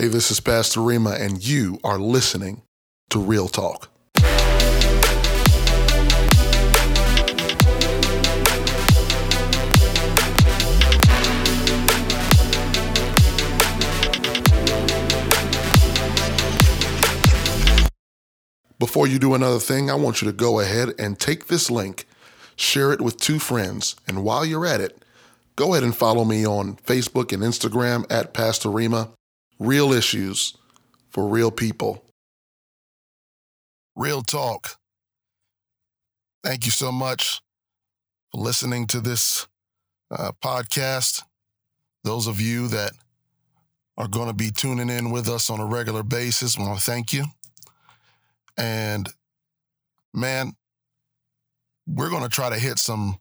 [0.00, 2.62] Hey, this is Pastor Rima, and you are listening
[3.10, 3.90] to Real Talk.
[18.78, 22.06] Before you do another thing, I want you to go ahead and take this link,
[22.56, 25.04] share it with two friends, and while you're at it,
[25.56, 29.10] go ahead and follow me on Facebook and Instagram at Pastor Rima.
[29.60, 30.56] Real issues
[31.10, 32.02] for real people.
[33.94, 34.78] Real talk.
[36.42, 37.42] Thank you so much
[38.32, 39.46] for listening to this
[40.10, 41.24] uh, podcast.
[42.04, 42.92] Those of you that
[43.98, 47.12] are going to be tuning in with us on a regular basis, want to thank
[47.12, 47.26] you.
[48.56, 49.10] And
[50.14, 50.54] man,
[51.86, 53.18] we're going to try to hit some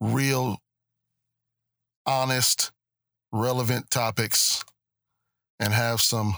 [0.00, 0.56] real,
[2.06, 2.72] honest,
[3.32, 4.64] relevant topics
[5.60, 6.36] and have some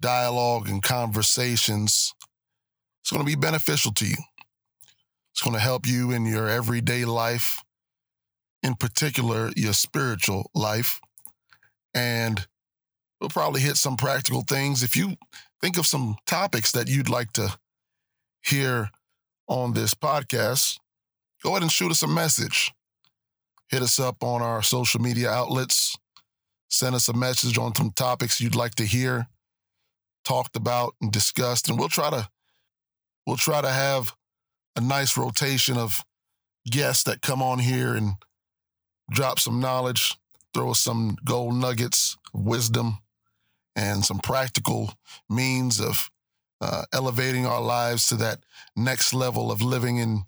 [0.00, 2.14] dialogue and conversations.
[3.02, 4.16] It's going to be beneficial to you.
[5.32, 7.62] It's going to help you in your everyday life,
[8.62, 11.00] in particular, your spiritual life.
[11.94, 12.46] And
[13.20, 14.82] we'll probably hit some practical things.
[14.82, 15.16] If you
[15.60, 17.56] think of some topics that you'd like to
[18.42, 18.90] hear
[19.48, 20.78] on this podcast,
[21.42, 22.72] go ahead and shoot us a message.
[23.68, 25.96] Hit us up on our social media outlets.
[26.70, 29.28] Send us a message on some topics you'd like to hear
[30.24, 32.28] talked about and discussed, and we'll try to
[33.26, 34.14] we'll try to have
[34.76, 36.04] a nice rotation of
[36.70, 38.12] guests that come on here and
[39.10, 40.16] drop some knowledge,
[40.54, 42.98] throw some gold nuggets wisdom,
[43.74, 44.94] and some practical
[45.28, 46.10] means of
[46.60, 48.40] uh, elevating our lives to that
[48.76, 50.22] next level of living in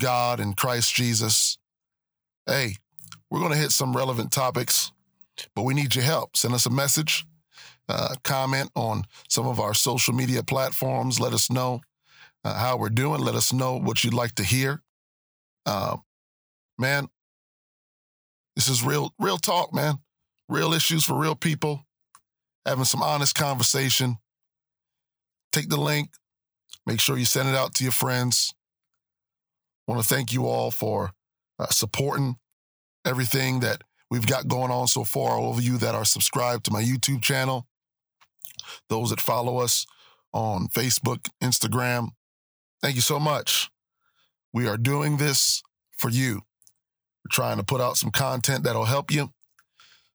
[0.00, 1.58] God and Christ Jesus.
[2.46, 2.76] Hey,
[3.30, 4.92] we're going to hit some relevant topics,
[5.54, 6.36] but we need your help.
[6.36, 7.26] Send us a message,
[7.88, 11.20] uh, comment on some of our social media platforms.
[11.20, 11.80] Let us know
[12.44, 13.20] uh, how we're doing.
[13.20, 14.82] Let us know what you'd like to hear.
[15.64, 15.98] Uh,
[16.78, 17.08] man,
[18.54, 19.98] this is real, real talk, man.
[20.48, 21.86] Real issues for real people.
[22.64, 24.18] Having some honest conversation
[25.56, 26.10] take the link,
[26.84, 28.54] make sure you send it out to your friends.
[29.88, 31.12] Want to thank you all for
[31.58, 32.36] uh, supporting
[33.06, 35.32] everything that we've got going on so far.
[35.32, 37.66] All of you that are subscribed to my YouTube channel,
[38.88, 39.86] those that follow us
[40.32, 42.08] on Facebook, Instagram,
[42.82, 43.70] thank you so much.
[44.52, 45.62] We are doing this
[45.96, 46.42] for you.
[47.24, 49.30] We're trying to put out some content that'll help you.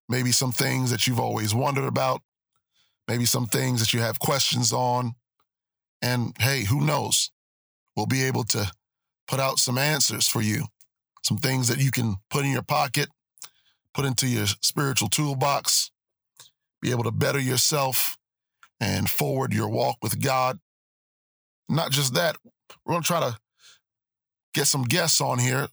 [0.08, 2.22] Maybe some things that you've always wondered about,
[3.08, 5.14] maybe some things that you have questions on.
[6.02, 7.32] And hey, who knows?
[7.96, 8.72] We'll be able to
[9.28, 10.66] put out some answers for you,
[11.24, 13.10] some things that you can put in your pocket,
[13.94, 15.92] put into your spiritual toolbox,
[16.82, 18.18] be able to better yourself
[18.80, 20.60] and forward your walk with God.
[21.70, 22.38] Not just that,
[22.86, 23.38] we're going to try to
[24.54, 25.70] get some guests on here,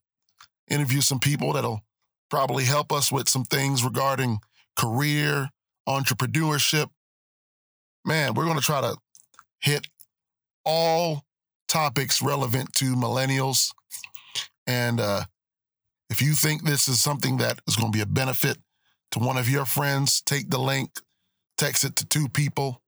[0.68, 1.82] interview some people that'll
[2.30, 4.38] probably help us with some things regarding
[4.76, 5.48] career,
[5.88, 6.88] entrepreneurship.
[8.04, 8.96] Man, we're going to try to
[9.60, 9.86] hit
[10.64, 11.24] all
[11.66, 13.70] topics relevant to millennials.
[14.66, 15.24] And uh,
[16.10, 18.58] if you think this is something that is going to be a benefit
[19.12, 20.90] to one of your friends, take the link,
[21.56, 22.82] text it to two people,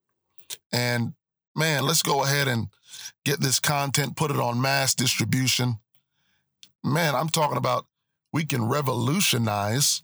[0.73, 1.15] and
[1.55, 2.69] man, let's go ahead and
[3.25, 5.79] get this content, put it on mass distribution.
[6.83, 7.87] Man, I'm talking about
[8.33, 10.03] we can revolutionize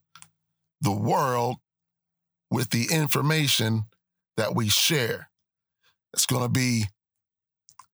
[0.81, 1.57] the world
[2.51, 3.85] with the information
[4.37, 5.31] that we share.
[6.13, 6.87] It's going to be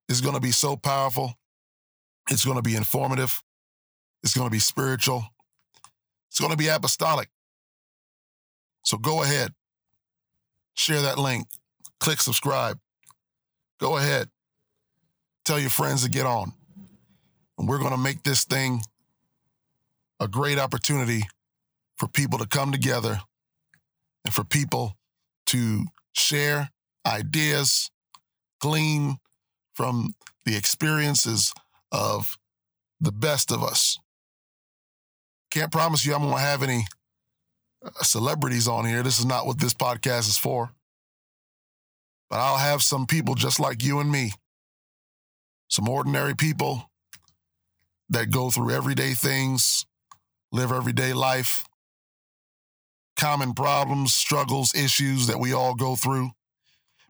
[0.08, 1.34] it's going to be so powerful.
[2.28, 3.42] It's going to be informative.
[4.22, 5.24] It's going to be spiritual.
[6.28, 7.28] It's going to be apostolic.
[8.84, 9.52] So go ahead,
[10.74, 11.46] share that link,
[12.00, 12.78] click subscribe.
[13.78, 14.28] Go ahead,
[15.44, 16.52] tell your friends to get on.
[17.58, 18.82] And we're going to make this thing
[20.20, 21.24] a great opportunity
[21.96, 23.20] for people to come together
[24.24, 24.96] and for people
[25.46, 26.70] to share
[27.06, 27.90] ideas,
[28.60, 29.18] glean
[29.74, 30.14] from
[30.44, 31.52] the experiences
[31.90, 32.38] of
[33.00, 33.98] the best of us.
[35.52, 36.86] Can't promise you I'm going to have any
[37.84, 39.02] uh, celebrities on here.
[39.02, 40.70] This is not what this podcast is for.
[42.30, 44.32] But I'll have some people just like you and me,
[45.68, 46.90] some ordinary people
[48.08, 49.84] that go through everyday things,
[50.52, 51.66] live everyday life,
[53.16, 56.30] common problems, struggles, issues that we all go through.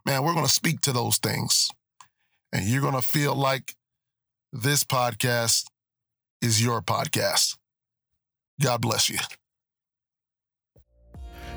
[0.04, 1.68] Man, we're going to speak to those things
[2.52, 3.76] and you're going to feel like
[4.52, 5.66] this podcast
[6.40, 7.56] is your podcast.
[8.62, 9.18] God bless you.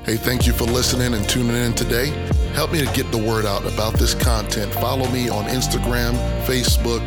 [0.04, 2.08] Hey, thank you for listening and tuning in today.
[2.52, 4.72] Help me to get the word out about this content.
[4.74, 6.14] Follow me on Instagram,
[6.44, 7.04] Facebook,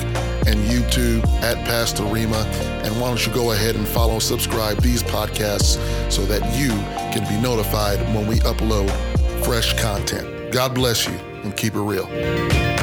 [0.48, 2.44] and YouTube at Pastor Rima.
[2.84, 5.78] And why don't you go ahead and follow and subscribe these podcasts
[6.12, 6.69] so that you
[7.13, 8.90] can be notified when we upload
[9.45, 10.52] fresh content.
[10.52, 12.79] God bless you and keep it real.